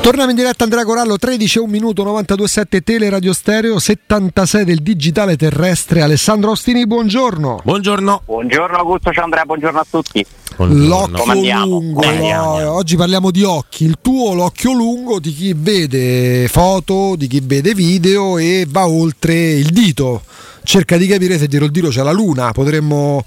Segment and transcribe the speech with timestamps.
[0.00, 5.36] Torniamo in diretta Andrea Corallo 13 1 minuto 927 Tele Radio Stereo 76 del digitale
[5.36, 10.24] terrestre Alessandro Ostini buongiorno Buongiorno Buongiorno Augusto, ciao Andrea, buongiorno a tutti.
[10.56, 11.66] L'occhio Come andiamo?
[11.66, 12.72] lungo Bene, no, andiamo.
[12.72, 17.72] oggi parliamo di occhi il tuo l'occhio lungo di chi vede foto di chi vede
[17.74, 20.22] video e va oltre il dito
[20.64, 23.24] cerca di capire se dietro il dito c'è la luna potremmo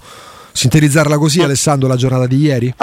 [0.54, 2.74] sintetizzarla così Alessandro la giornata di ieri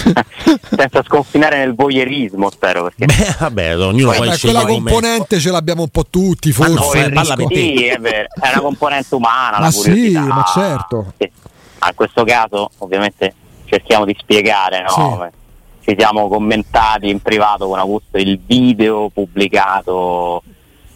[0.74, 2.84] Senza sconfinare nel voyeurismo, spero.
[2.84, 3.04] Perché...
[3.04, 7.12] Beh, vabbè, ognuno poi quella come- componente ce l'abbiamo un po' tutti Ma no, forse
[7.12, 7.46] eh.
[7.48, 9.58] Sì, è vero, è una componente umana.
[9.58, 10.22] Ma la sì, curiosità.
[10.22, 11.12] ma certo.
[11.18, 11.30] Sì.
[11.80, 13.34] Ma in questo caso, ovviamente,
[13.66, 15.30] cerchiamo di spiegare, no?
[15.82, 20.42] Ci siamo commentati in privato con Augusto il video pubblicato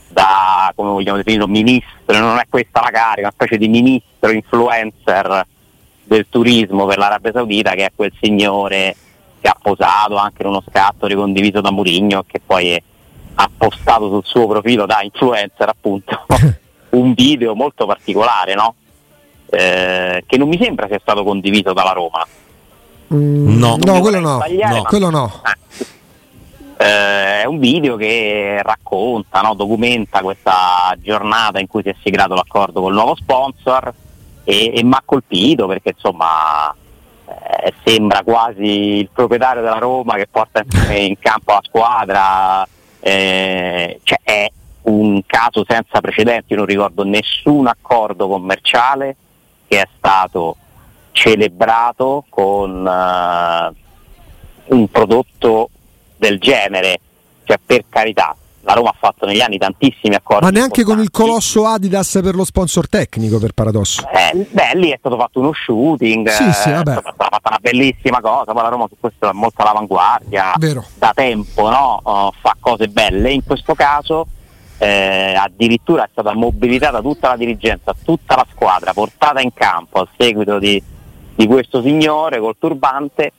[0.08, 5.46] da, come vogliamo definirlo, ministro, non è questa la carica, una specie di ministro influencer
[6.04, 8.94] del turismo per l'Arabia Saudita che è quel signore
[9.40, 12.82] che ha posato anche in uno scatto ricondiviso da Murigno che poi è-
[13.36, 16.24] ha postato sul suo profilo da influencer appunto
[16.90, 18.74] un video molto particolare no?
[19.50, 22.26] Eh, che non mi sembra sia stato condiviso dalla Roma.
[23.12, 23.76] Mm, No.
[23.78, 25.30] no quello no, no, ma- quello no.
[26.76, 32.34] Eh, è un video che racconta, no, documenta questa giornata in cui si è siglato
[32.34, 33.92] l'accordo col nuovo sponsor
[34.44, 36.74] e, e mi ha colpito perché insomma
[37.26, 40.62] eh, sembra quasi il proprietario della Roma che porta
[40.92, 42.68] in- campo la squadra,
[43.00, 44.50] eh, cioè è
[44.82, 49.16] un caso senza precedenti, io non ricordo nessun accordo commerciale
[49.66, 50.56] che è stato
[51.12, 53.72] celebrato con eh,
[54.66, 55.70] un prodotto
[56.16, 57.00] del genere,
[57.44, 60.44] cioè per carità, la Roma ha fatto negli anni tantissimi accordi.
[60.44, 64.90] ma neanche con il colosso Adidas per lo sponsor tecnico per paradosso Eh, beh, lì
[64.90, 66.94] è stato fatto uno shooting, Sì, sì, eh, vabbè.
[66.96, 70.84] è stata fatta una bellissima cosa, poi la Roma su questo è molto all'avanguardia, Vero.
[70.98, 72.00] da tempo no?
[72.02, 74.26] Oh, fa cose belle, in questo caso
[74.78, 80.08] eh, addirittura è stata mobilitata tutta la dirigenza, tutta la squadra, portata in campo a
[80.16, 80.82] seguito di,
[81.34, 83.32] di questo signore col turbante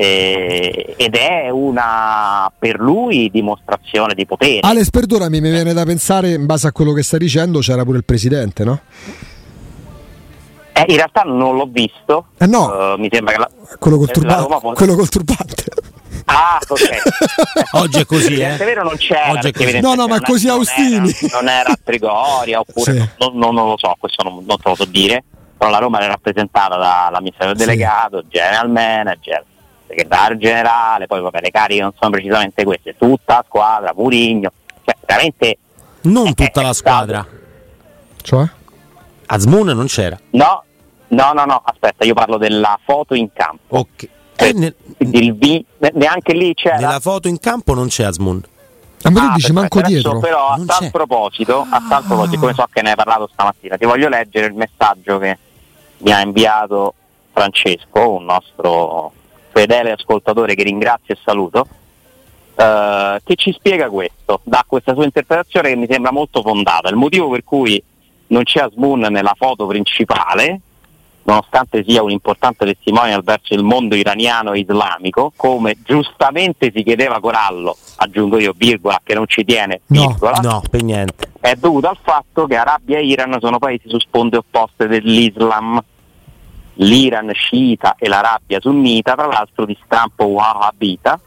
[0.00, 4.60] eh, ed è una per lui dimostrazione di potere.
[4.62, 7.98] Alex perdonami mi viene da pensare in base a quello che stai dicendo c'era pure
[7.98, 8.80] il presidente no?
[10.72, 12.94] Eh, in realtà non l'ho visto, Eh no.
[12.94, 15.64] Eh, mi sembra che la, quello col, eh, la turbante, quello col turbante
[16.26, 17.72] Ah, ok.
[17.82, 18.54] Oggi è così, eh?
[18.56, 19.30] È vero, non c'era.
[19.32, 19.80] Oggi è così.
[19.80, 21.08] No, no, ma così non Austini.
[21.10, 23.08] Era, non era a Trigoria, oppure Sì.
[23.18, 25.24] non, non- non lo so, questo non, non te lo so dire.
[25.58, 27.64] Però la Roma era rappresentata dall'amministratore Sì.
[27.66, 29.44] delegato, general manager,
[29.90, 34.52] segretario generale, poi vabbè, le cariche non sono precisamente queste, tutta la squadra, Murigno,
[34.84, 35.58] cioè veramente
[36.02, 37.26] Non tutta è la stato- squadra.
[38.22, 38.48] cioè?
[39.26, 40.18] Azmoun non c'era.
[40.30, 40.64] no,
[41.08, 43.78] no, no, no, aspetta, io parlo della foto in campo.
[43.78, 44.08] Ok.
[44.36, 46.76] Eh, ne- Quindi il vi- ne- neanche lì c'era.
[46.76, 48.42] nella foto in campo non c'è Azmoun.
[49.02, 52.52] Ah, ma tu Ah, dici manco dietro Però a tal proposito, a tal proposito, come
[52.54, 55.38] so che ne hai parlato stamattina, ti voglio leggere il messaggio che
[55.98, 56.94] mi ha inviato
[57.32, 59.12] Francesco, un nostro
[59.60, 61.66] fedele ascoltatore che ringrazio e saluto,
[62.54, 66.88] eh, che ci spiega questo, dà questa sua interpretazione che mi sembra molto fondata.
[66.88, 67.82] Il motivo per cui
[68.28, 70.60] non c'è Asmoon nella foto principale
[71.22, 77.20] nonostante sia un importante testimonial verso il mondo iraniano e islamico, come giustamente si chiedeva
[77.20, 81.30] Corallo, aggiungo io, virgola, che non ci tiene, No, virgola, No, per niente.
[81.38, 85.80] è dovuto al fatto che Arabia e Iran sono paesi su sponde opposte dell'Islam.
[86.74, 91.20] L'Iran sciita e l'Arabia sunnita, tra l'altro di stampo wahhabita,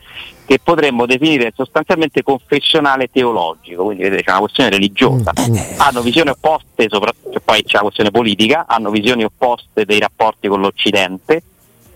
[0.46, 5.32] che potremmo definire sostanzialmente confessionale teologico, quindi vedete c'è una questione religiosa.
[5.78, 10.60] Hanno visioni opposte, soprattutto poi c'è la questione politica, hanno visioni opposte dei rapporti con
[10.60, 11.44] l'Occidente.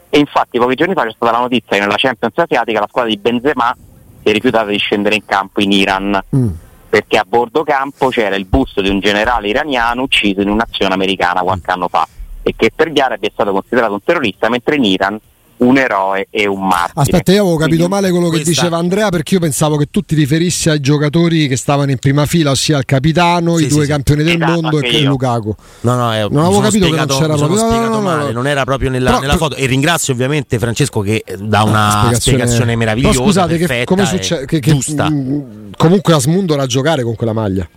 [0.09, 3.09] E infatti pochi giorni fa c'è stata la notizia che nella Champions asiatica la squadra
[3.09, 3.75] di Benzema
[4.21, 6.23] si è rifiutata di scendere in campo in Iran.
[6.35, 6.50] Mm.
[6.89, 11.41] perché a bordo campo c'era il busto di un generale iraniano ucciso in un'azione americana
[11.41, 12.07] qualche anno fa
[12.47, 15.19] e che per gli arabi è stato considerato un terrorista, mentre in Iran
[15.59, 17.01] un eroe e un martire.
[17.01, 19.88] Aspetta, io avevo capito Quindi- male quello che questa- diceva Andrea perché io pensavo che
[19.89, 23.67] tu ti riferissi ai giocatori che stavano in prima fila, ossia il capitano, Sì, i
[23.67, 23.89] sì, due sì.
[23.89, 25.09] campioni del Esatto, mondo e io.
[25.09, 25.55] Lukaku.
[25.81, 27.95] No, no, eh, Non avevo capito che non spiegato- c'era proprio- no, spiegato no, no,
[28.11, 28.17] no.
[28.17, 29.55] male, non era proprio nella, Però- nella foto.
[29.55, 33.13] E ringrazio ovviamente Francesco che dà una spiegazione, meravigliosa.
[33.15, 34.45] Però scusate, che, perfetta come succede?
[34.45, 35.09] Che, che, giusta.
[35.09, 37.67] mh, comunque Asmundo era a giocare con quella maglia.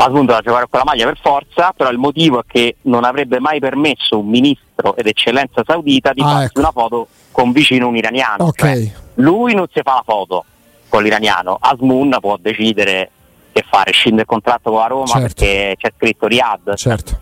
[0.00, 3.40] Asmundo da giocare con la maglia per forza, però il motivo è che non avrebbe
[3.40, 6.60] mai permesso un ministro ed eccellenza saudita di Ah, farsi ecco.
[6.60, 8.44] una foto con vicino un iraniano.
[8.44, 8.58] Ok.
[8.60, 10.44] Cioè, lui non si fa la foto
[10.88, 13.10] con l'iraniano, Asmun può decidere
[13.52, 15.20] che fare, scinde il contratto con la Roma Certo.
[15.26, 16.74] perché c'è scritto Riyadh.
[16.76, 17.18] Certo.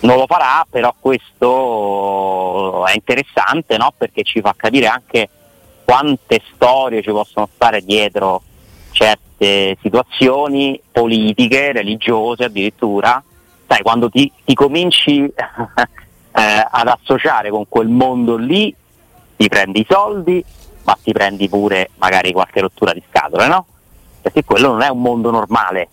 [0.00, 3.92] Non lo farà, però questo è interessante no?
[3.96, 5.28] perché ci fa capire anche
[5.84, 8.42] quante storie ci possono stare dietro
[8.96, 13.22] certe situazioni politiche, religiose addirittura.
[13.66, 15.32] Sai, quando ti, ti cominci eh,
[16.32, 18.74] ad associare con quel mondo lì,
[19.36, 20.42] ti prendi i soldi,
[20.84, 23.66] ma ti prendi pure magari qualche rottura di scatole, no?
[24.22, 25.88] Perché quello non è un mondo normale.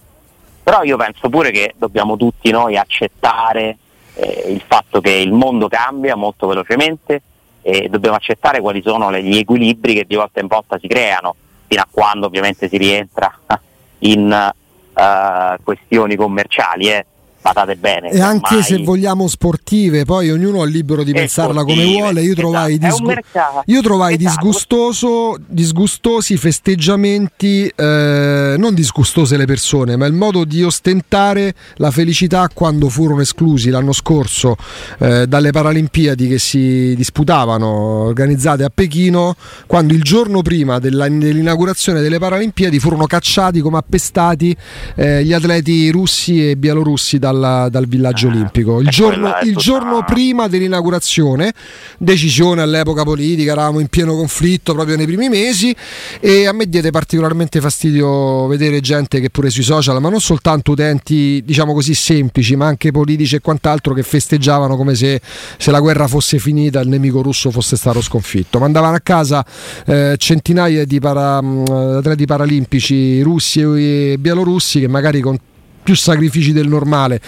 [0.63, 3.77] Però io penso pure che dobbiamo tutti noi accettare
[4.13, 7.21] eh, il fatto che il mondo cambia molto velocemente
[7.61, 11.35] e dobbiamo accettare quali sono gli equilibri che di volta in volta si creano,
[11.73, 13.35] fino a quando ovviamente si rientra
[13.99, 17.05] in eh, questioni commerciali, eh.
[17.43, 18.09] Badate bene.
[18.09, 21.99] E anche ormai- se vogliamo sportive, poi ognuno è libero di E pensarla come sportive,
[21.99, 22.21] vuole.
[22.21, 23.19] Io trovai, esatto, disgu-
[23.65, 24.29] io trovai Esatto.
[24.29, 31.91] disgustoso, disgustosi i festeggiamenti, eh, non disgustose le persone, ma il modo di ostentare la
[31.91, 34.55] felicità quando furono esclusi l'anno scorso
[34.99, 37.67] eh, dalle Paralimpiadi che si disputavano
[38.05, 39.35] organizzate a Pechino,
[39.67, 44.55] quando il giorno prima della- dell'inaugurazione delle Paralimpiadi furono cacciati come appestati
[44.95, 48.79] eh, gli atleti russi e bielorussi dalla- dal villaggio Ah, olimpico.
[48.79, 51.53] Il giorno, il giorno prima dell'inaugurazione,
[51.97, 55.75] decisione all'epoca politica, eravamo in pieno conflitto proprio nei primi mesi
[56.19, 60.71] e a me diede particolarmente fastidio vedere gente che pure sui social, ma non soltanto
[60.71, 65.21] utenti diciamo così semplici, ma anche politici e quant'altro che festeggiavano come se,
[65.57, 68.59] se la guerra fosse finita e il nemico russo fosse stato sconfitto.
[68.59, 69.45] Mandavano a casa
[69.85, 75.37] eh, centinaia di para- atleti paralimpici russi e bielorussi che magari con
[75.83, 77.19] più sacrifici del normale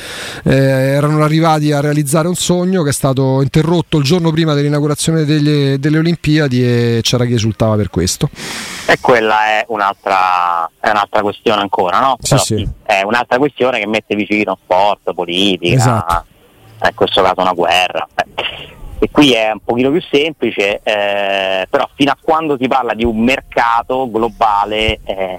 [0.43, 5.25] eh, erano arrivati a realizzare un sogno che è stato interrotto il giorno prima dell'inaugurazione
[5.25, 8.29] delle, delle Olimpiadi e c'era chi esultava per questo.
[8.87, 12.15] E quella è un'altra, è un'altra questione ancora, no?
[12.19, 12.67] Sì, Però sì.
[12.83, 16.25] È un'altra questione che mette vicino sport, politica, Esatto.
[16.81, 18.07] eh, in questo caso una guerra.
[18.15, 18.73] eh.
[18.97, 23.03] E qui è un pochino più semplice, eh, però fino a quando si parla di
[23.03, 25.38] un mercato globale eh,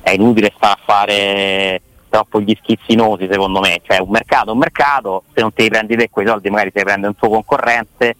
[0.00, 1.80] è inutile stare a fare
[2.14, 5.68] troppo gli schizzinosi secondo me, cioè un mercato è un mercato, se non te li
[5.68, 8.16] prendi te quei soldi magari te li prende un tuo concorrente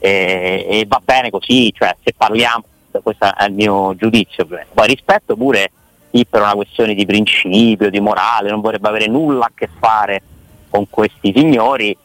[0.00, 2.64] e, e va bene così, cioè se parliamo,
[3.00, 4.72] questo è il mio giudizio, ovviamente.
[4.74, 5.70] poi rispetto pure
[6.10, 10.22] chi per una questione di principio, di morale, non vorrebbe avere nulla a che fare
[10.68, 11.96] con questi signori,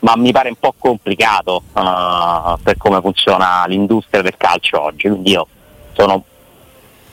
[0.00, 5.32] ma mi pare un po' complicato uh, per come funziona l'industria del calcio oggi, quindi
[5.32, 5.48] io
[5.94, 6.22] sono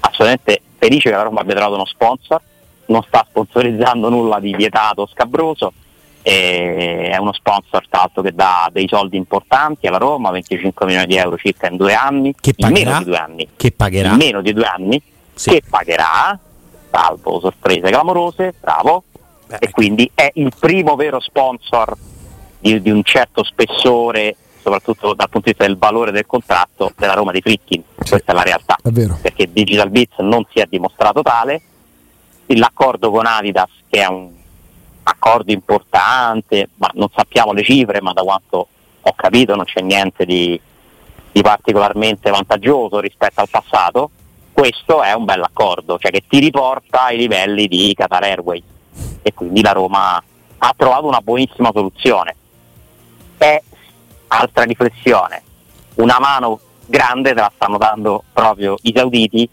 [0.01, 2.39] assolutamente felice che la Roma abbia trovato uno sponsor,
[2.87, 5.73] non sta sponsorizzando nulla di vietato o scabroso,
[6.21, 11.35] è uno sponsor l'altro che dà dei soldi importanti alla Roma, 25 milioni di euro
[11.37, 12.97] circa in due anni, Che in meno pagherà?
[12.99, 14.15] di due anni, Che pagherà?
[14.15, 15.01] meno di due anni,
[15.33, 15.49] Sì.
[15.49, 16.37] che pagherà,
[16.91, 19.03] salvo sorprese clamorose, bravo,
[19.47, 21.93] Beh, e quindi è il primo vero sponsor
[22.59, 27.13] di, di un certo spessore, soprattutto dal punto di vista del valore del contratto della
[27.15, 28.89] Roma di Frickin, questa è la realtà, È
[29.21, 31.61] perché Digital Bits non si è dimostrato tale,
[32.47, 34.31] l'accordo con Adidas che è un
[35.03, 38.67] accordo importante, ma non sappiamo le cifre, ma da quanto
[39.01, 40.59] ho capito non c'è niente di,
[41.31, 44.09] di particolarmente vantaggioso rispetto al passato,
[44.53, 48.63] questo è un bell'accordo, cioè che ti riporta ai livelli di Qatar Airways.
[49.21, 52.35] E quindi la Roma ha trovato una buonissima soluzione.
[53.37, 53.61] è
[54.27, 55.41] altra riflessione,
[55.95, 59.49] una mano grande te la stanno dando proprio i sauditi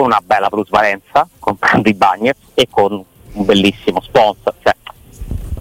[0.00, 2.92] con una bella plusvalenza, comprando i Bagnets e con
[3.32, 4.54] un bellissimo sponsor.
[4.62, 4.74] Cioè,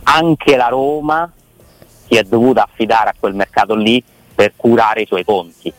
[0.04, 1.30] anche la Roma
[2.08, 4.02] si è dovuta affidare a quel mercato lì
[4.34, 5.72] per curare i suoi conti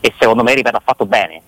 [0.00, 1.40] e secondo me, ripeto, ha fatto bene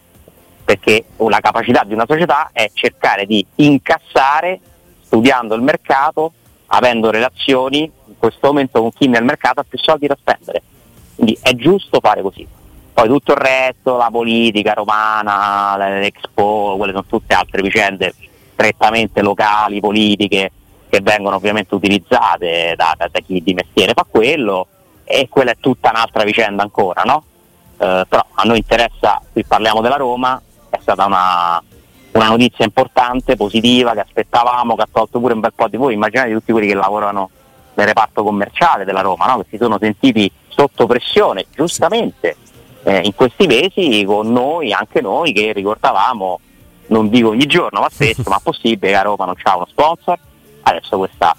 [0.64, 4.60] perché la capacità di una società è cercare di incassare
[5.02, 6.32] studiando il mercato,
[6.66, 10.62] avendo relazioni in questo momento con chi nel mercato ha più soldi da spendere.
[11.16, 12.46] Quindi è giusto fare così.
[12.94, 18.14] Poi tutto il resto, la politica romana, l'Expo, quelle sono tutte altre vicende
[18.52, 20.52] strettamente locali, politiche,
[20.88, 24.66] che vengono ovviamente utilizzate da, da, da chi di mestiere fa quello
[25.04, 27.24] e quella è tutta un'altra vicenda ancora, no?
[27.78, 31.62] Eh, però a noi interessa, qui parliamo della Roma, è stata una,
[32.12, 35.94] una, notizia importante, positiva, che aspettavamo, che ha tolto pure un bel po' di voi,
[35.94, 37.30] immaginate tutti quelli che lavorano
[37.74, 39.38] nel reparto commerciale della Roma, no?
[39.38, 42.36] che si sono sentiti sotto pressione, giustamente,
[42.84, 46.40] eh, in questi mesi con noi, anche noi che ricordavamo,
[46.86, 50.18] non dico ogni giorno, ma spesso, ma possibile che a Roma non c'ha uno sponsor,
[50.62, 51.34] adesso questa,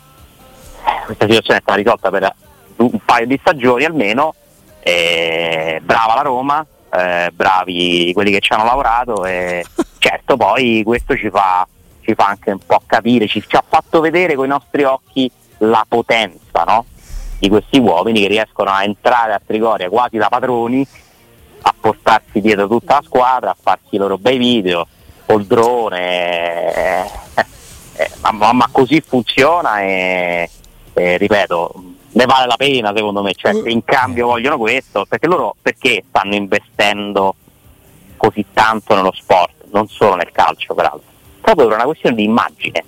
[1.06, 2.36] questa situazione è stata risolta per
[2.78, 4.34] un paio di stagioni almeno,
[4.80, 9.66] eh, brava la Roma, eh, bravi quelli che ci hanno lavorato e
[9.98, 11.68] certo poi questo ci fa,
[12.02, 15.30] ci fa anche un po' capire, ci, ci, ha fatto vedere con i nostri occhi
[15.60, 16.86] la potenza no?
[17.40, 20.86] di questi uomini che riescono a entrare a Trigoria quasi da padroni,
[21.66, 24.88] a portarsi dietro tutta la squadra, a farsi i loro bei video,
[25.26, 27.12] col drone, eh,
[27.96, 30.50] eh, ma, ma, così funziona e,
[30.94, 31.74] e ripeto,
[32.12, 36.04] ne vale la pena secondo me, cioè se in cambio vogliono questo, perché loro perché
[36.08, 37.36] stanno investendo
[38.18, 41.10] così tanto nello sport, non solo nel calcio peraltro,
[41.42, 42.84] proprio per una questione di immagine,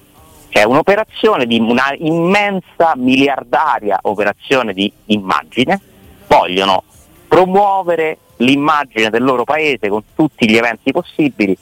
[0.49, 5.79] cioè un'operazione di una immensa miliardaria operazione di immagine,
[6.27, 6.83] vogliono
[7.35, 11.57] promuovere l'immagine del loro paese con tutti gli eventi possibili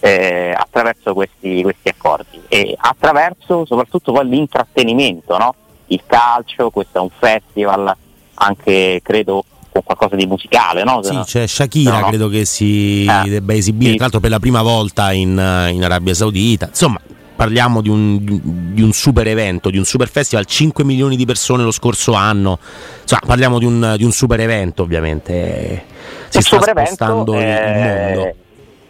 [0.00, 5.54] eh, attraverso questi, questi, accordi e attraverso soprattutto poi l'intrattenimento, no?
[5.88, 7.94] il calcio, questo è un festival
[8.34, 11.02] anche credo con qualcosa di musicale, no?
[11.02, 12.06] Sì, c'è Shakira, no, no.
[12.06, 13.96] credo che si eh, debba esibire, sì.
[13.96, 16.68] tra l'altro per la prima volta in, in Arabia Saudita.
[16.68, 17.00] Insomma,
[17.38, 21.62] parliamo di un, di un, super evento, di un super festival, 5 milioni di persone
[21.62, 22.58] lo scorso anno,
[23.00, 25.84] insomma parliamo di un, di un super evento ovviamente,
[26.30, 28.34] si il sta spostando il mondo.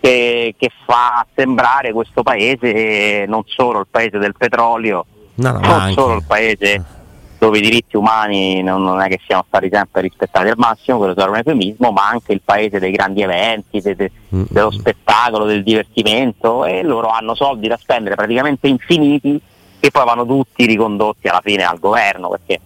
[0.01, 5.93] Che, che, fa sembrare questo paese non solo il paese del petrolio, no, no, non
[5.93, 6.83] solo il paese
[7.39, 11.15] dove i diritti umani non, non, è che siano stati sempre rispettati al massimo, quello
[11.17, 15.63] sarà un eufemismo, ma anche il paese dei grandi eventi, de, de, dello spettacolo, del
[15.63, 19.41] divertimento e loro hanno soldi da spendere praticamente infiniti
[19.81, 22.61] che poi vanno tutti ricondotti alla fine al governo perché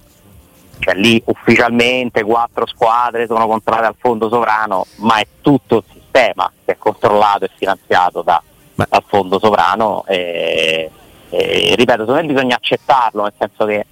[0.79, 6.51] cioè, lì ufficialmente quattro squadre sono controllate al fondo sovrano, ma è tutto il sistema
[6.65, 8.43] che è controllato e finanziato da,
[8.75, 10.91] dal fondo sovrano e,
[11.29, 13.87] e ripeto, secondo me bisogna accettarlo, nel senso che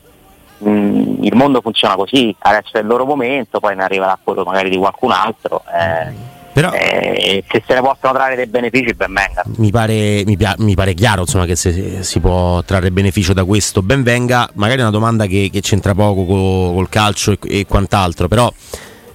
[0.60, 4.70] mh, il mondo funziona così, adesso è il loro momento, poi ne arriverà quello magari
[4.70, 5.62] di qualcun altro.
[5.66, 10.36] Eh, però, eh, se se ne possono trarre dei benefici ben venga mi pare, mi,
[10.58, 14.80] mi pare chiaro insomma, che se si può trarre beneficio da questo ben venga magari
[14.80, 18.52] è una domanda che, che c'entra poco col, col calcio e, e, quant'altro però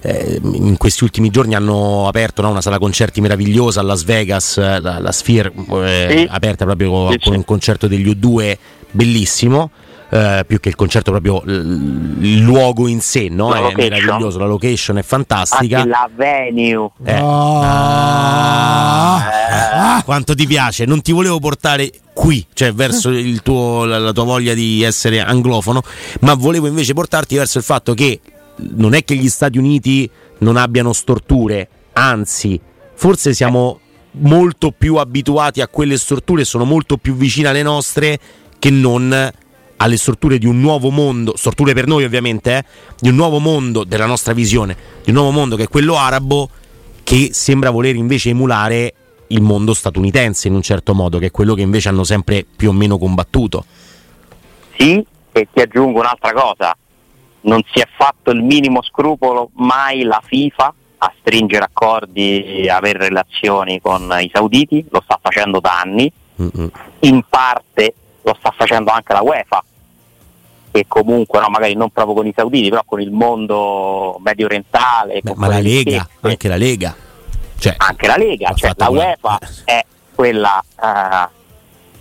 [0.00, 4.56] eh, in questi ultimi giorni hanno aperto no, una sala concerti meravigliosa a Las Vegas
[4.56, 6.28] la, la Sphere eh, sì.
[6.30, 7.38] aperta proprio sì, con sì.
[7.38, 8.56] un concerto degli U2
[8.90, 9.70] bellissimo
[10.08, 13.52] eh, più che il concerto proprio il luogo in sé no?
[13.54, 17.20] è meraviglioso, la location è fantastica Anche la venue eh.
[17.20, 17.60] oh.
[19.20, 20.02] ah.
[20.04, 24.54] quanto ti piace non ti volevo portare qui, cioè verso tuo, la, la tua voglia
[24.54, 25.82] di essere anglofono,
[26.20, 28.20] ma volevo invece portarti verso il fatto che
[28.56, 30.08] non è che gli Stati Uniti
[30.38, 32.58] non abbiano storture, anzi,
[32.94, 33.80] forse siamo
[34.12, 38.18] molto più abituati a quelle storture, sono molto più vicine alle nostre
[38.58, 39.30] che non
[39.78, 42.64] alle strutture di un nuovo mondo, strutture per noi ovviamente, eh,
[42.98, 46.48] di un nuovo mondo della nostra visione, di un nuovo mondo che è quello arabo,
[47.02, 48.94] che sembra voler invece emulare
[49.28, 52.70] il mondo statunitense in un certo modo, che è quello che invece hanno sempre più
[52.70, 53.64] o meno combattuto.
[54.76, 56.76] Sì, e ti aggiungo un'altra cosa,
[57.42, 63.80] non si è fatto il minimo scrupolo mai la FIFA a stringere accordi, avere relazioni
[63.80, 66.70] con i sauditi, lo sta facendo da anni, Mm-mm.
[67.00, 67.94] in parte
[68.26, 69.64] lo sta facendo anche la UEFA,
[70.72, 75.20] che comunque no, magari non proprio con i sauditi, però con il mondo medio orientale.
[75.22, 76.26] Beh, ma la Lega, stesse.
[76.28, 76.94] anche la Lega.
[77.58, 81.28] Cioè, anche la Lega, cioè la UEFA è quella uh,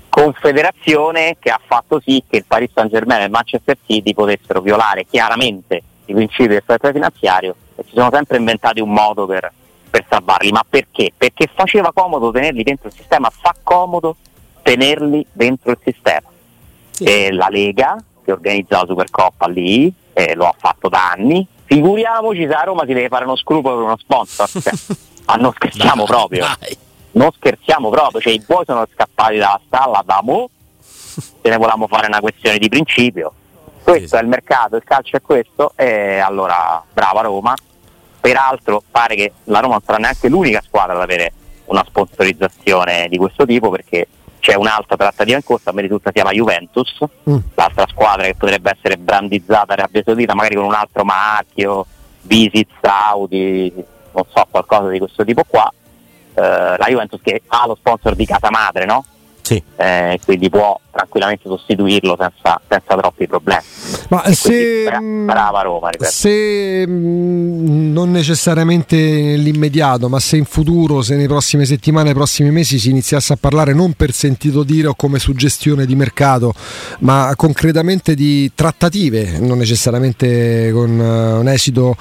[0.10, 4.62] confederazione che ha fatto sì che il Paris Saint Germain e il Manchester City potessero
[4.62, 9.50] violare chiaramente i principi del settore finanziario e si sono sempre inventati un modo per,
[9.90, 10.52] per salvarli.
[10.52, 11.14] Ma perché?
[11.16, 14.18] Perché faceva comodo tenerli dentro il sistema, fa comodo
[14.66, 16.28] tenerli dentro il sistema.
[17.00, 22.48] E la Lega, che organizza la Supercoppa lì, eh, lo ha fatto da anni, figuriamoci
[22.48, 24.50] se a Roma si deve fare uno scrupolo per uno sponsor.
[24.50, 24.74] Cioè,
[25.28, 26.46] ma non scherziamo Dai, proprio.
[26.60, 26.78] dai.
[27.12, 31.86] Non scherziamo proprio, cioè i buoi sono scappati dalla stalla da mo, se ne volevamo
[31.88, 33.32] fare una questione di principio.
[33.84, 34.16] Questo Sì, sì.
[34.16, 37.54] è il mercato, il calcio è questo, e allora brava Roma.
[38.20, 41.32] Peraltro pare che la Roma non sarà neanche l'unica squadra ad avere
[41.66, 44.08] una sponsorizzazione di questo tipo perché
[44.46, 47.38] c'è un'altra trattativa in corso, a me risulta si chiama Juventus, Mm.
[47.56, 51.88] l'altra squadra che potrebbe essere brandizzata Arabia Saudita magari con un altro marchio,
[52.22, 53.74] Visit Saudi,
[54.14, 55.72] non so, qualcosa di questo tipo qua.
[56.36, 59.04] Eh, la Juventus che ha lo sponsor di casa madre, no?
[59.46, 59.62] Sì.
[59.76, 63.62] Eh, quindi può tranquillamente sostituirlo senza, senza troppi problemi.
[64.10, 66.10] Ma E se, mh, brava Roma, ripeto.
[66.10, 72.50] se mh, non necessariamente nell'immediato, ma se in futuro, se nei prossime settimane, nei prossimi
[72.50, 76.54] mesi si iniziasse a parlare non per sentito dire o come suggestione di mercato,
[77.00, 81.96] ma concretamente di trattative, non necessariamente con eh, un esito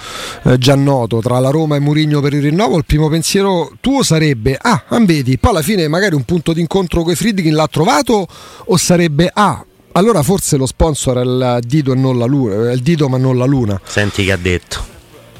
[0.44, 4.02] eh, già noto tra la Roma e Murigno per il rinnovo, il primo pensiero tuo
[4.02, 7.66] sarebbe ah, ah, vedi, poi alla fine magari un punto d'incontro con i Friedkin l'ha
[7.68, 8.26] trovato
[8.66, 12.72] o sarebbe ah, allora forse lo sponsor è il dito e non la luna, è
[12.72, 13.80] il dito ma non la luna.
[13.84, 14.92] Senti che ha detto.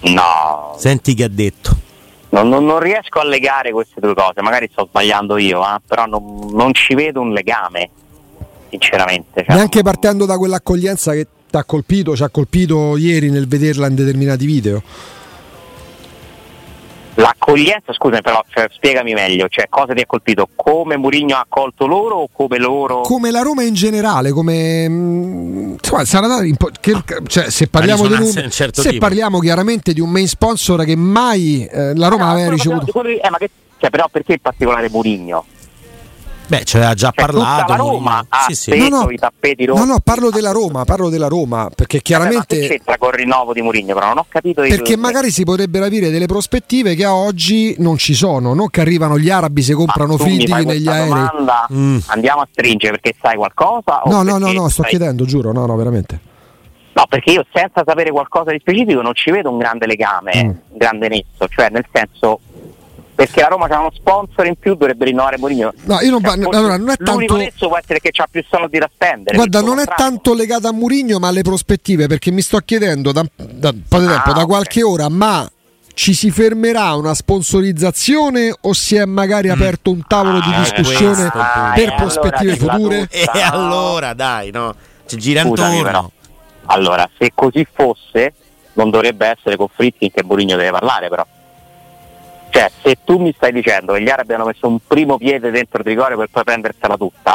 [0.03, 1.77] No, Senti che ha detto.
[2.31, 6.05] non, non- non riesco a legare queste due cose, magari sto sbagliando io, eh, però
[6.07, 7.89] non, non ci vedo un legame,
[8.71, 9.45] sinceramente.
[9.47, 13.87] Cioè, Neanche partendo da quell'accoglienza che ti ha colpito, ci ha colpito ieri nel vederla
[13.87, 14.83] in determinati video.
[17.17, 20.49] L'accoglienza, scusami però, cioè, spiegami meglio, cioè cosa ti ha colpito?
[20.55, 23.03] Come Mourinho ha accolto loro o come loro...
[23.03, 27.69] Come la Roma in generale, come mm, insomma, sarà da- in po- che- cioè, se
[27.69, 29.07] parliamo, di un certo se tipo.
[29.07, 32.87] parliamo chiaramente di un main sponsor che mai eh, la Roma No, aveva ricevuto.
[32.91, 35.45] quello- eh, ma che- cioè, però perché in particolare Mourinho?
[36.47, 37.61] Beh, ci aveva già Cioè, parlato.
[37.63, 38.77] tutta la Roma ha Sì, sì.
[38.77, 39.11] No, no.
[39.11, 39.81] i tappeti rossi.
[39.81, 43.13] No, no, parlo della Roma, parlo della Roma, perché Vabbè, ma che chiaramente c'entra col
[43.13, 46.95] rinnovo di Mourinho, però non ho capito il- perché magari si potrebbero avere delle prospettive
[46.95, 50.87] che a oggi non ci sono, non che arrivano gli arabi se comprano Friedkin negli
[50.89, 51.09] aerei.
[51.09, 51.99] domanda, Mm.
[52.07, 54.03] Andiamo a stringere perché sai qualcosa?
[54.03, 56.21] o No, no, no, no, sto sai- chiedendo, giuro, no, no, veramente.
[56.93, 60.49] No, perché io senza sapere qualcosa di specifico non ci vedo un grande legame, Mm.
[60.49, 62.39] un grande nesso, cioè nel senso
[63.15, 65.73] perché la Roma c'ha uno sponsor in più dovrebbe rinnovare Mourinho.
[65.85, 68.45] No, io non Cioè, forse allora, non è L'unico tanto- può essere che c'ha più
[68.49, 69.37] soldi da spendere.
[69.37, 73.25] Guarda, non è tanto legato a Murigno, ma alle prospettive, perché mi sto chiedendo da,
[73.37, 74.47] da po' di Ah, tempo, da ok.
[74.47, 75.49] qualche ora, ma
[75.95, 81.31] ci si fermerà una sponsorizzazione o si è magari aperto un tavolo di Ah, discussione
[81.31, 81.39] questo
[81.75, 83.09] per Eh, prospettive allora, future?
[83.11, 83.41] E No.
[83.53, 84.75] allora, dai, no.
[85.07, 86.11] Ci gira intorno.
[86.67, 88.33] Allora, se così fosse,
[88.73, 91.25] non dovrebbe essere con Fritzkin che Mourinho deve parlare, però.
[92.55, 95.81] Cioè, se tu mi stai dicendo che gli arabi hanno messo un primo piede dentro
[95.81, 97.33] il rigore per poi prendersela tutta,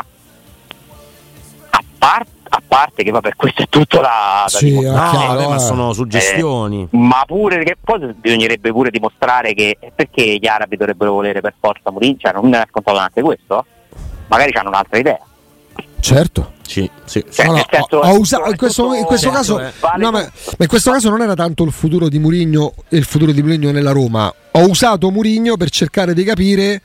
[1.71, 5.33] a, par- a parte che vabbè, questo è tutto da, da Sì, dimostrare, No, chiaro,
[5.33, 5.59] vabbè, ma eh.
[5.59, 6.87] sono suggestioni.
[6.91, 11.91] ma pure che poi bisognerebbe pure dimostrare che perché gli arabi dovrebbero volere per forza
[11.91, 13.65] Mourinho, cioè non è scontato neanche questo,
[14.27, 15.19] magari hanno un'altra idea.
[15.99, 16.53] Certo.
[16.65, 17.23] Sì, sì.
[17.31, 19.55] Cioè, No, no, nel senso, ho- è ho usato- è in questo, in questo certo,
[19.55, 19.71] caso, eh.
[19.97, 23.05] no, ma, ma in questo caso non era tanto il futuro di Murigno e il
[23.05, 24.31] futuro di Murigno nella Roma.
[24.51, 26.81] Ho usato Murigno per cercare di capire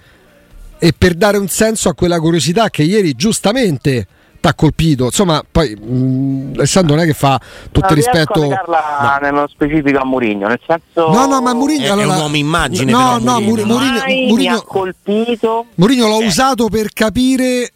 [0.78, 4.06] e per dare un senso a quella curiosità che ieri giustamente
[4.40, 5.04] ti ha colpito.
[5.04, 7.38] Insomma, poi mh, Alessandro non è che fa
[7.70, 8.40] tutto Non il rispetto.
[8.40, 12.14] a legarla nello specifico a Mourinho, nel senso No, no, ma Mourinho È- è allora,
[12.14, 13.66] un uomo immagine, No, però, no, Mourinho.
[13.74, 15.66] Muri- Mourinho, mai mi ha colpito.
[15.76, 16.26] Mourinho l'ho Eh.
[16.26, 17.70] usato per capire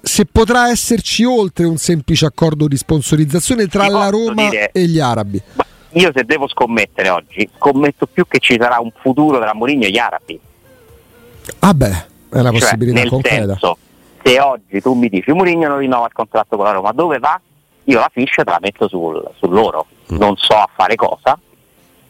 [0.00, 5.00] se potrà esserci oltre un semplice accordo di sponsorizzazione tra la Roma dire- e gli
[5.00, 5.40] arabi.
[5.92, 9.90] Io se devo scommettere oggi, scommetto più che ci sarà un futuro tra Mourinho e
[9.90, 10.38] gli arabi.
[11.60, 11.86] Ah beh,
[12.30, 13.44] è una Cioè, possibilità nel concreta.
[13.46, 13.78] senso,
[14.22, 17.40] se oggi tu mi dici Mourinho non rinnova il contratto con la Roma, dove va?
[17.84, 19.86] Io la ficha te la metto sul, su loro.
[20.12, 20.16] Mm.
[20.18, 21.38] Non so a fare cosa,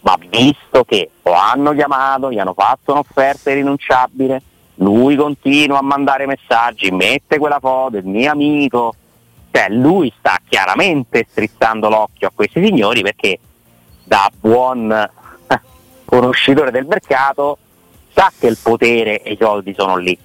[0.00, 4.42] ma visto che lo hanno chiamato, gli hanno fatto un'offerta irrinunciabile,
[4.80, 8.94] lui continua a mandare messaggi, mette quella foto, il mio amico,
[9.50, 13.38] cioè lui sta chiaramente strizzando l'occhio a questi signori perché
[14.04, 15.60] da buon eh,
[16.04, 17.58] conoscitore del mercato
[18.12, 20.16] sa che il potere e i soldi sono lì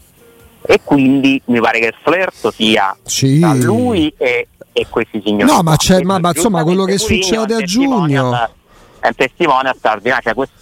[0.66, 3.40] e quindi mi pare che il flirt sia Sì.
[3.40, 7.62] tra lui e, e questi signori No, ma ma- ma insomma, quello che succede a
[7.62, 8.34] giugno.
[9.00, 10.56] è un testimone straordinario cioè questo-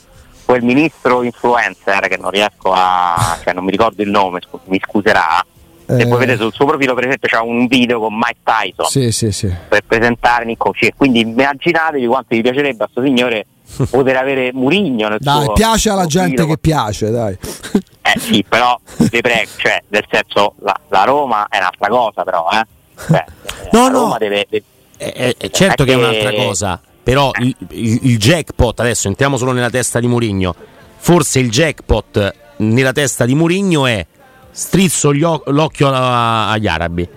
[0.52, 4.82] quel ministro influencer che non riesco a cioè non mi ricordo il nome scu- mi
[4.84, 5.46] scuserà
[5.86, 9.12] Se voi vedete sul suo profilo, per esempio, c'è un video con Mike Tyson Sì,
[9.12, 9.54] sì, sì.
[9.68, 10.94] per presentare Nico Cir.
[10.96, 13.46] Quindi immaginatevi quanto gli piacerebbe a questo signore
[13.90, 16.54] poter avere Murigno nel Dai, suo piace alla gente profilo.
[16.56, 17.38] che piace, dai.
[18.04, 22.48] Eh sì, però vi prego, cioè, nel senso, la, la Roma è un'altra cosa, però,
[22.52, 22.66] eh.
[23.08, 23.26] Cioè,
[23.72, 24.00] No, la no.
[24.00, 24.64] Roma deve, deve-
[24.98, 29.08] Eh, eh, eh, certo È che è un'altra cosa, però il, il- il jackpot, adesso
[29.08, 30.56] entriamo solo nella testa di Murigno,
[30.98, 34.06] forse il jackpot nella testa di Murigno è
[34.52, 37.08] strizzo o- l'occhio a- agli arabi.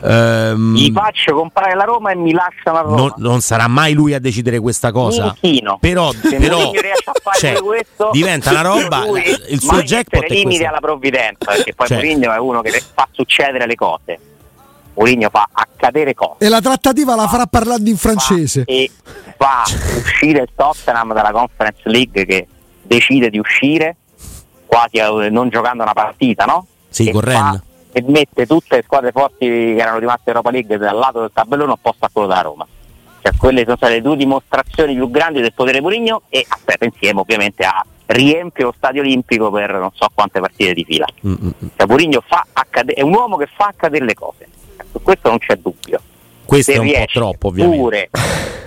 [0.00, 2.96] Ehm, gli faccio comprare la Roma e mi lasciano a Roma.
[2.96, 5.34] non, non sarà mai lui a decidere questa cosa.
[5.40, 5.78] Mi inchino.
[5.80, 9.04] Però, Se però Mourinho riesce a fare cioè, questo, diventa una roba.
[9.04, 10.68] lui- il suo jackpot mettere è limiti questo.
[10.68, 11.96] alla provvidenza, perché poi Cioè.
[11.96, 14.18] Mourinho è uno che fa succedere le cose.
[14.98, 16.44] Mourinho fa accadere cose.
[16.44, 18.64] E la trattativa la farà parlando in francese.
[18.64, 18.90] Fa e
[19.36, 19.62] fa
[19.96, 22.46] uscire il Tottenham dalla Conference League che
[22.82, 23.96] decide di uscire
[24.66, 24.98] quasi
[25.30, 26.66] non giocando una partita, no?
[26.88, 27.62] Sì, Rennes.
[27.92, 31.30] E mette tutte le squadre forti che erano rimaste in Europa League dal lato del
[31.32, 32.66] tabellone opposto a quello della Roma.
[33.22, 37.20] Cioè, quelle sono state le due dimostrazioni più grandi del potere Mourinho e aspetta insieme
[37.20, 41.06] ovviamente a riempie lo stadio olimpico per non so quante partite di fila.
[41.26, 41.68] Mm, mm, mm.
[41.76, 44.46] Cioè, Mourinho fa accade- è un uomo che fa accadere le cose.
[44.92, 46.00] Su questo non c'è dubbio
[46.44, 47.82] Questo se è un po' troppo, ovviamente.
[47.82, 48.10] pure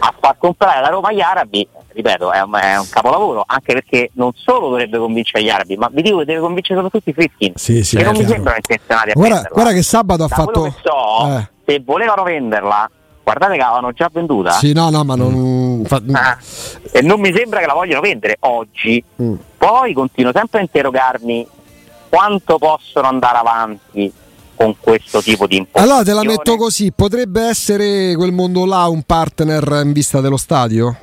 [0.03, 4.09] a far comprare la Roma agli arabi, ripeto, è un, è un capolavoro, anche perché
[4.13, 7.53] non solo dovrebbe convincere gli arabi, ma vi dico che deve convincere soprattutto i Fritkin,
[7.55, 8.33] Sì, sì, che non mi chiaro.
[8.33, 9.55] sembrano intenzionati a Guarda, venderla.
[9.55, 10.61] guarda che sabato ha Da fatto.
[10.63, 11.49] che so, Eh.
[11.65, 12.89] se volevano venderla,
[13.23, 14.51] guardate che l'avevano già venduta.
[14.51, 15.83] Sì, no, no, ma non.
[15.85, 16.37] fa- Ah,
[16.91, 19.03] e non mi sembra che la vogliono vendere oggi.
[19.21, 19.35] Mm.
[19.57, 21.47] Poi continuo sempre a interrogarmi
[22.09, 24.11] quanto possono andare avanti
[24.61, 25.91] con questo tipo di impostazione.
[25.91, 30.37] Allora te la metto così: potrebbe essere quel mondo là un partner in vista dello
[30.37, 30.95] stadio?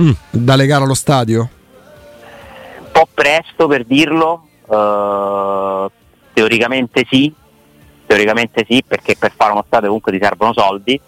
[0.00, 0.10] Mm.
[0.30, 1.48] Da legare allo stadio?
[2.92, 5.86] un po' presto per dirlo, eh,
[6.34, 7.32] teoricamente sì,
[8.06, 11.00] teoricamente sì, perché per fare uno stadio comunque ti servono soldi,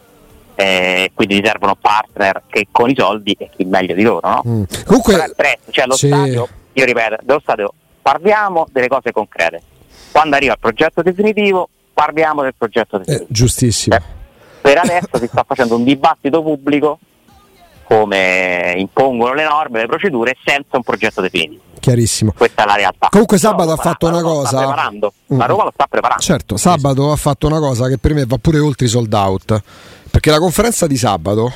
[0.55, 4.43] eh, quindi ti servono partner che con i soldi e chi meglio di loro, no?
[4.47, 4.63] Mm.
[4.87, 6.07] Comunque, presto, cioè lo sì.
[6.07, 9.63] stadio, io ripeto, dello stadio parliamo delle cose concrete.
[10.15, 13.29] Quando arriva il progetto definitivo, parliamo del progetto eh, definitivo.
[13.33, 13.97] giustissimo.
[13.97, 14.03] Eh,
[14.61, 17.01] per adesso si sta facendo un dibattito pubblico
[17.83, 21.63] come impongono le norme, le procedure, senza un progetto definitivo.
[21.81, 22.33] Chiarissimo.
[22.37, 23.09] Questa è la realtà.
[23.11, 25.13] Comunque sabato ha fatto una cosa- Sta preparando.
[25.35, 25.39] Mm.
[25.39, 26.23] La Roma lo sta preparando.
[26.23, 29.63] Certo, sabato ha fatto una cosa che per me va pure oltre i sold out.
[30.13, 31.53] Perché la conferenza di sabato,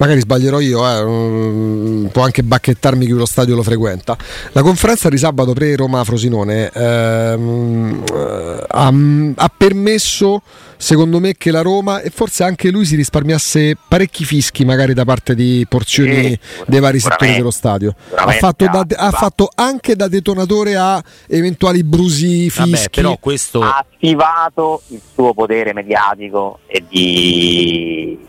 [0.00, 4.16] magari sbaglierò io, eh, mm, può anche bacchettarmi chi lo stadio lo frequenta.
[4.52, 8.92] La conferenza di sabato pre-Roma Frosinone ehm, eh, ha,
[9.34, 10.40] ha permesso,
[10.78, 15.04] secondo me, che la Roma e forse anche lui si risparmiasse parecchi fischi, magari da
[15.04, 17.94] parte di porzioni Sì, dei vari settori dello stadio.
[18.14, 22.70] Ha fatto, da- ha ha fatto anche da detonatore a eventuali brusi fischi.
[22.70, 28.28] Vabbè, però questo Ha attivato il suo potere mediatico e di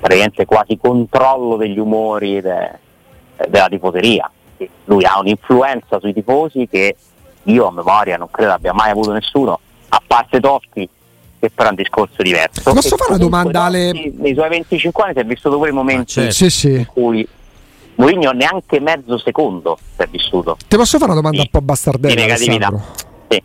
[0.00, 2.78] praticamente quasi controllo degli umori de-
[3.48, 4.30] della tifoseria.
[4.86, 6.96] Lui ha un'influenza sui tifosi che
[7.44, 9.58] io a memoria non credo abbia mai avuto nessuno,
[9.88, 10.88] a parte Totti,
[11.38, 12.72] che però è un discorso diverso.
[12.72, 13.92] Posso fare una domanda, Ale?
[14.16, 16.32] Nei suoi 25 anni si è vissuto pure i momenti certo.
[16.32, 16.72] Sì, sì.
[16.72, 17.26] in cui
[17.94, 20.56] Mourinho neanche mezzo secondo si è vissuto.
[20.66, 21.44] Ti posso fare una domanda Sì.
[21.44, 22.14] un po' bastardella?
[22.14, 22.66] Di negatività.
[22.66, 23.06] Alessandro?
[23.30, 23.42] Sì.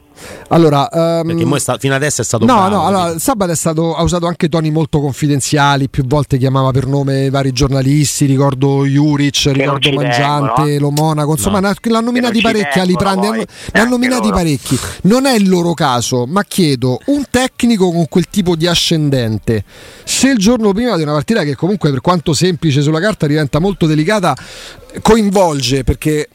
[0.49, 3.51] Allora, ehm, perché mo è sta- fino adesso è stato No, bravo, no, allora, Sabato
[3.51, 8.25] è stato, ha usato anche toni molto confidenziali, più volte chiamava per nome vari giornalisti,
[8.25, 11.73] ricordo Juric, ricordo Mangiante, lo Monaco, insomma No.
[11.81, 13.45] ne ha nominati parecchi, poi, hanno- ne
[13.79, 14.35] ha nominati loro.
[14.35, 14.79] parecchi.
[15.03, 19.65] Non è il loro caso, ma chiedo, un tecnico con quel tipo di ascendente,
[20.05, 23.59] se il giorno prima di una partita che comunque per quanto semplice sulla carta diventa
[23.59, 24.35] molto delicata,
[25.01, 26.27] coinvolge perché...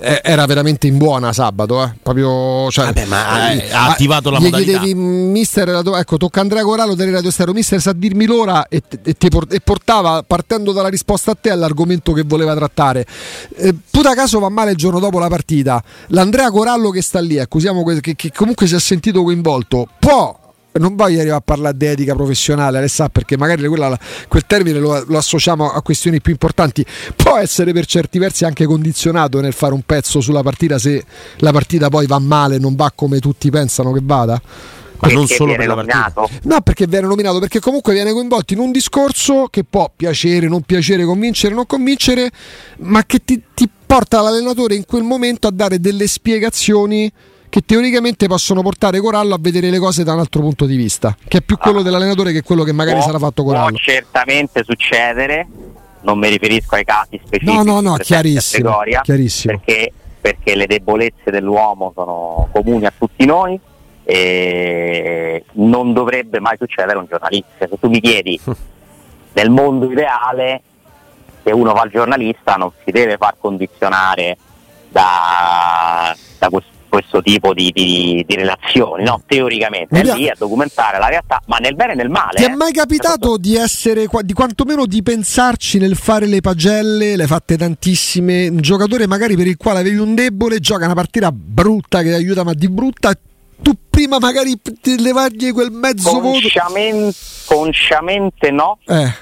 [0.00, 1.94] eh, Era veramente in buona sabato, eh?
[2.02, 2.70] proprio.
[2.70, 4.78] Cioè, Vabbè, ma eh, ha attivato la modalità.
[4.78, 7.52] chiedevi, mister, ecco, tocca Andrea Corallo delle Radio Stereo.
[7.52, 9.16] Mister sa dirmi l'ora e, e
[9.48, 13.06] e portava, partendo dalla risposta a te, all'argomento che voleva trattare.
[13.56, 15.82] Eh, puta caso va male il giorno dopo la partita.
[16.08, 20.42] L'Andrea Corallo che sta lì, accusiamo que- che, che comunque si è sentito coinvolto, può.
[20.76, 25.04] Non voglio arrivare a parlare di etica professionale, Alessà, perché magari quella- quel termine lo,
[25.06, 26.84] lo associamo a questioni più importanti.
[27.14, 31.04] Può essere per certi versi anche condizionato nel fare un pezzo sulla partita se
[31.36, 34.32] la partita poi va male, non va come tutti pensano che vada.
[34.96, 36.12] Ma non Perché solo viene per la partita.
[36.16, 36.48] nominato.
[36.48, 40.62] No, perché viene nominato, perché comunque viene coinvolto in un discorso che può piacere, non
[40.62, 42.30] piacere, convincere, non convincere,
[42.78, 47.12] ma che ti, ti porta l'allenatore in quel momento a dare delle spiegazioni
[47.54, 51.16] che teoricamente possono portare Corallo a vedere le cose da un altro punto di vista,
[51.28, 53.76] che è più quello dell'allenatore che quello che magari Può- sarà fatto Può Corallo.
[53.76, 55.46] certamente succedere,
[56.00, 57.56] non mi riferisco ai casi specifici.
[57.56, 59.56] No, no, no, chiarissimo, Trigoria, chiarissimo.
[59.56, 63.56] Perché, perché le debolezze dell'uomo sono comuni a tutti noi
[64.02, 67.68] eh, non dovrebbe mai succedere a un giornalista.
[67.68, 68.40] Se tu mi chiedi
[69.34, 70.60] nel mondo ideale,
[71.44, 74.38] se uno fa il giornalista non si deve far condizionare
[74.90, 76.48] da, da
[76.94, 79.20] questo, tipo di, di- di relazioni, no?
[79.26, 82.36] teoricamente, è Mi lì a documentare la realtà, ma nel bene e nel male.
[82.36, 82.54] Ti è eh.
[82.54, 88.46] mai capitato di essere, di quantomeno di pensarci nel fare le pagelle, le fatte tantissime,
[88.46, 92.44] un giocatore magari per il quale avevi un debole, gioca una partita brutta che aiuta
[92.44, 93.12] ma di brutta,
[93.60, 96.30] tu prima magari ti levargli quel mezzo voto.
[96.30, 99.12] Consciamente, consciamente no, Eh,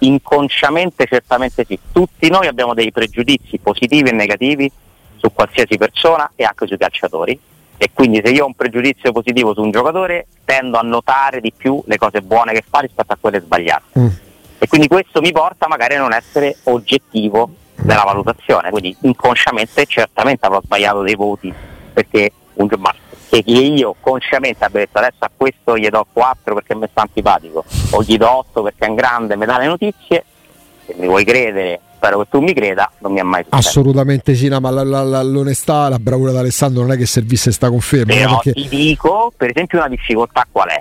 [0.00, 1.78] inconsciamente certamente sì.
[1.92, 4.70] Tutti noi abbiamo dei pregiudizi positivi e negativi
[5.16, 7.38] su qualsiasi persona e anche sui calciatori.
[7.78, 11.52] E quindi se io ho un pregiudizio positivo su un giocatore tendo a notare di
[11.54, 13.98] più le cose buone che fa rispetto a quelle sbagliate.
[13.98, 14.08] Mm.
[14.58, 17.50] E quindi questo mi porta magari a non essere oggettivo
[17.82, 18.70] nella valutazione.
[18.70, 21.52] Quindi inconsciamente certamente avrò sbagliato dei voti
[21.92, 22.94] perché un gio- ma
[23.28, 27.02] che che io consciamente abbia detto adesso a questo gli do 4 perché mi sta
[27.02, 30.24] antipatico o gli do 8 perché è un grande, mi dà le notizie,
[30.86, 33.68] se mi vuoi credere, spero che tu mi creda, non mi ha mai successo.
[33.68, 37.50] assolutamente sì, no, ma la- la- la- l'onestà, la bravura d'Alessandro non è che servisse
[37.52, 40.78] sta conferma, no, Però perché ti dico, per esempio, una difficoltà qual è?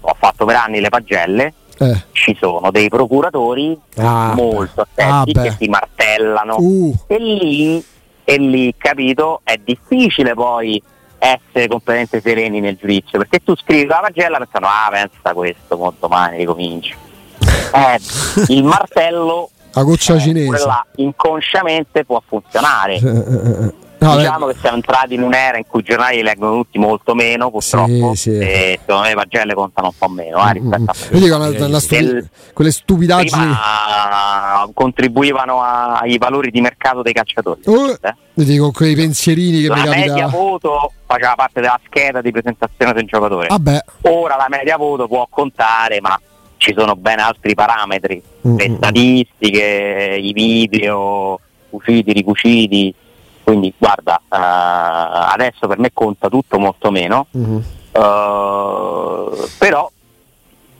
[0.00, 4.86] Ho fatto per anni le pagelle, eh, ci sono dei procuratori Ah, molto ah,
[5.20, 5.42] attenti beh.
[5.42, 7.84] che ti martellano uh, e lì,
[8.24, 10.82] e lì, capito, è difficile poi
[11.18, 15.92] essere completamente sereni nel giudizio, perché tu scrivi la pagella pensando, ah pensa questo, mo
[15.98, 16.96] domani ricomincio.
[17.74, 17.98] Eh,
[18.54, 20.66] il martello la goccia eh, cinese.
[20.96, 22.94] inconsciamente può funzionare.
[22.94, 23.82] Eh, eh, eh.
[23.96, 26.78] No, diciamo beh, che siamo entrati in un'era in cui i giornali li leggono tutti
[26.78, 28.38] molto meno, purtroppo, Sì, sì.
[28.38, 31.48] e secondo me le pagelle contano un po' meno eh, rispetto a Io dico, la-
[31.58, 33.54] la- la stu- Del- quelle stupidaggini.
[34.74, 37.60] contribuivano a- ai valori di mercato dei calciatori.
[37.66, 38.14] Oh, Eh?
[38.34, 40.26] io dico quei pensierini che La mi media capita.
[40.28, 43.46] voto faceva parte della scheda di presentazione del giocatore.
[43.48, 46.18] Vabbè, Ora la media voto può contare, ma
[46.64, 51.38] ci sono ben altri parametri, Mm, le mm, statistiche, i video,
[51.70, 52.94] usciti, ricuciti.
[53.42, 57.62] Quindi guarda, eh, adesso per me conta tutto molto meno, mhm.
[57.92, 59.90] eh, però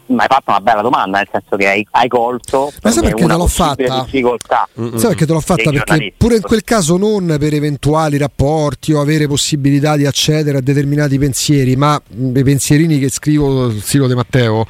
[0.06, 3.26] mi hai fatto una bella domanda, nel senso che hai, hai colto Ma sai perché
[3.26, 4.00] te l'ho fatta?
[4.04, 4.68] difficoltà.
[4.80, 5.70] Mm, Sai perché te l'ho fatta?
[5.70, 10.60] Perché pure in quel caso non per eventuali rapporti o avere possibilità di accedere a
[10.60, 14.66] determinati pensieri, ma i pensierini che scrivo sul sito di Matteo.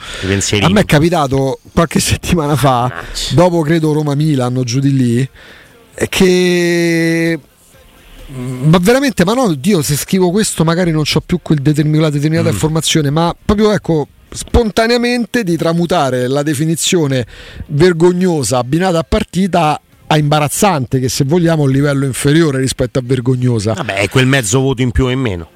[0.60, 2.92] A me è capitato qualche settimana fa,
[3.32, 5.28] dopo credo Roma-Milan, giù di lì,
[6.08, 7.38] che...
[8.26, 12.10] Ma veramente, ma no, Dio, se scrivo questo magari non ho più quel determin- quella
[12.10, 17.24] determinata informazione, ma proprio ecco, spontaneamente di tramutare la definizione
[17.68, 23.02] vergognosa abbinata a partita a imbarazzante, che se vogliamo è un livello inferiore rispetto a
[23.04, 25.48] vergognosa, Vabbè, è quel mezzo voto in più o in meno.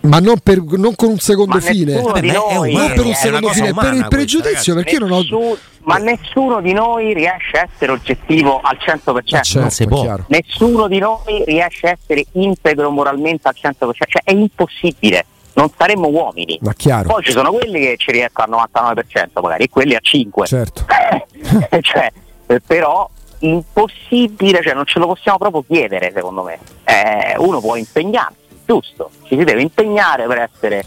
[0.00, 2.00] ma non, per- non con un secondo Ma fine.
[2.00, 4.74] Vabbè, noi, umano, Non per un secondo fine, per il questa, pregiudizio, ragazzi.
[4.74, 5.20] perché io non ho...
[5.20, 9.36] Nessuno- ma nessuno di noi riesce a essere oggettivo al 100%.
[9.36, 10.00] Ah, certo, non si può.
[10.02, 10.24] chiaro.
[10.28, 15.24] Nessuno di noi riesce a essere integro moralmente al 100%, cioè è impossibile,
[15.56, 16.58] non saremmo uomini.
[16.62, 20.00] Ma chiaro, Poi ci sono quelli che ci riescono al 99% magari e quelli a
[20.02, 20.44] 5%.
[20.44, 20.84] certo.
[21.80, 22.12] cioè,
[22.46, 23.08] eh, però
[23.40, 26.58] impossibile, cioè non ce lo possiamo proprio chiedere secondo me.
[26.84, 30.84] Eh, uno può impegnarsi, giusto, ci si deve impegnare per essere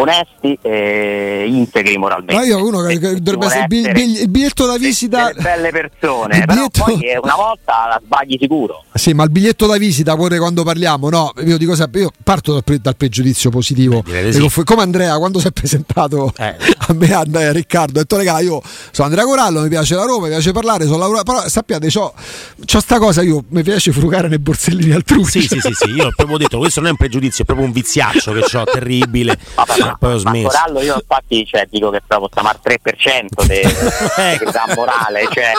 [0.00, 2.34] onesti e integri moralmente.
[2.34, 5.32] Ma io uno che, dovrebbe essere il, biglietto da visita.
[5.36, 8.84] belle persone, però biglietto- poi eh, una volta la sbagli sicuro.
[8.94, 11.32] Sì, ma il biglietto da visita pure quando parliamo, no?
[11.44, 14.02] Io dico sempre, io parto dal, pre- dal pregiudizio positivo.
[14.06, 14.40] nei sì.
[14.40, 16.54] conf- Come Andrea, quando si è presentato Eh.
[16.78, 20.04] a me, a a Riccardo, ho detto, raga, io sono Andrea Corallo, mi piace la
[20.04, 22.12] Roma, mi piace parlare, sono lavorato, però sappiate, c'ho,
[22.64, 25.24] c'ho sta cosa, io mi piace frugare nei borsellini altrui.
[25.24, 27.66] Sì, sì, sì, sì, io ho proprio detto, questo non è un pregiudizio, è proprio
[27.66, 29.38] un viziaccio che ho terribile.
[29.54, 30.48] Vabbè, ma, poi ho ma smesso.
[30.48, 35.52] Corallo io infatti cioè, dico che proprio stiamo al 3% di età morale, cioè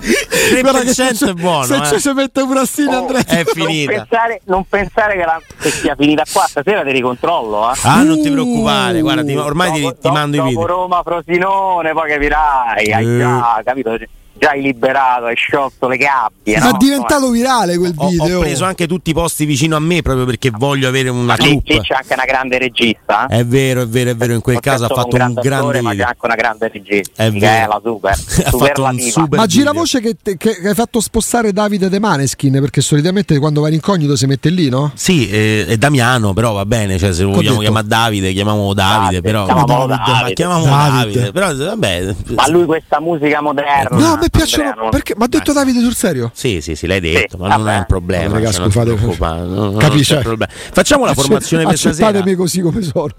[0.00, 1.86] 3% è buono, Se eh.
[1.86, 3.22] ci si mette un rastino, oh, Andrea.
[3.22, 3.92] È non finita.
[3.92, 7.74] pensare, non pensare che, la, che sia finita qua, stasera ti ricontrollo, eh.
[7.82, 10.66] Ah, non ti Uh, preoccupare, guarda, ti- ormai ti, Dopo- ti mando i dopo video.
[10.66, 13.18] Roma Frosinone, poi capirai, hai Eh.
[13.18, 13.96] già capito,
[14.40, 16.58] già hai liberato, hai sciolto le gabbie.
[16.58, 16.74] Ma no?
[16.74, 18.38] è diventato virale quel Ho, video.
[18.38, 21.44] ho preso anche tutti i posti vicino a me proprio perché voglio avere una Ma
[21.44, 23.26] lì, lì c'è anche una grande regista.
[23.26, 23.38] eh.
[23.40, 24.32] È vero, è vero, è vero.
[24.34, 26.68] In quel c'è caso ha fatto un grande grande attore, ma c'è anche una grande
[26.72, 27.22] regista.
[27.24, 27.80] È vero.
[27.84, 29.10] super, Ha fatto un superlativa.
[29.10, 32.80] super Ma gira voce che, te- che- che hai fatto spostare Davide De Maneskin perché
[32.80, 34.90] solitamente quando va in incognito si mette lì, no?
[34.94, 36.98] Sì, eh, è Damiano, però va bene.
[36.98, 37.60] Cioè, se lo Ho vogliamo detto.
[37.72, 38.88] chiamare Davide, chiamiamo Davide.
[39.00, 40.32] Davide, però, Ma Davide.
[40.34, 41.20] chiamiamo Davide.
[41.20, 41.32] Davide.
[41.32, 42.14] Però, vabbè.
[42.34, 43.98] Ma lui questa musica moderna.
[43.98, 44.62] No, a me piacciono.
[44.68, 45.14] Andrea, non- Perché?
[45.16, 46.30] Ma ha detto Davide sul serio?
[46.34, 48.32] Sì, sì, sì, l'hai detto, Sì, ma non è un problema.
[48.34, 50.14] Ragazzi, cioè, non scusate, non capisci?
[50.14, 50.52] c'è problema.
[50.52, 52.06] Facciamo la formazione per stasera.
[52.08, 53.10] Accettatemi così come sono.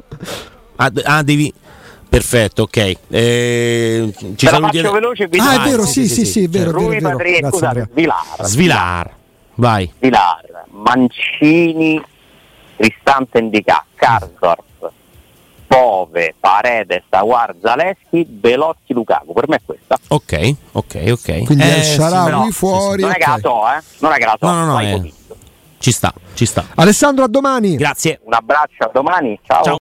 [0.77, 1.53] Ah, ah, devi.
[2.09, 2.93] Perfetto, ok.
[3.09, 6.43] Eh, ci la saluti- faccio veloce, Ah, è vero, sì, sì, sì, sì, sì, sì,
[6.43, 6.99] è vero, Rui.
[6.99, 7.87] Patrick, scusate.
[7.91, 8.25] Svilar.
[8.41, 9.15] Svilar.
[9.55, 9.91] Vai.
[9.97, 12.01] Svilar, Mancini,
[12.75, 14.63] Cristante Indica, Karsdorp,
[15.71, 19.31] Pove, Paredes, Aguar, Zaleschi, Belotti, Lukaku.
[19.31, 19.97] Per me è questa.
[20.09, 21.43] Ok, ok, ok.
[21.45, 21.83] Quindi Eh, El
[22.45, 23.01] sì, fuori.
[23.03, 23.39] Non è che la ok.
[23.39, 23.81] so, eh?
[23.99, 25.13] Non è che la so, No, no, no, eh.
[25.79, 26.65] Ci sta, ci sta.
[26.75, 27.75] Alessandro, a domani.
[27.77, 28.19] Grazie.
[28.25, 29.63] Un abbraccio, a domani, ciao.
[29.63, 29.69] Ciao.